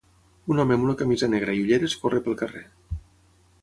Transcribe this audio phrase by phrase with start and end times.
[0.53, 2.67] Un home amb una camisa negra i ulleres corre pel carrer